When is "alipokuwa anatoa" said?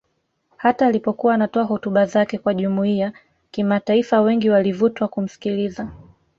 0.87-1.63